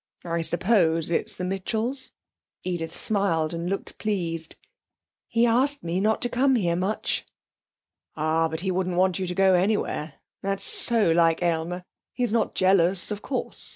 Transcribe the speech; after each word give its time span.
I 0.25 0.41
suppose 0.41 1.11
it's 1.11 1.35
the 1.35 1.45
Mitchells.' 1.45 2.09
Edith 2.63 2.97
smiled 2.97 3.53
and 3.53 3.69
looked 3.69 3.99
pleased. 3.99 4.55
'He 5.27 5.45
asked 5.45 5.83
me 5.83 5.99
not 6.01 6.23
to 6.23 6.27
come 6.29 6.55
here 6.55 6.75
much.' 6.75 7.23
'Ah! 8.17 8.47
But 8.47 8.61
he 8.61 8.71
wouldn't 8.71 8.97
want 8.97 9.19
you 9.19 9.27
to 9.27 9.35
go 9.35 9.53
anywhere. 9.53 10.15
That 10.41 10.59
is 10.59 10.65
so 10.65 11.11
like 11.11 11.43
Aylmer. 11.43 11.83
He's 12.13 12.33
not 12.33 12.55
jealous; 12.55 13.11
of 13.11 13.21
course. 13.21 13.69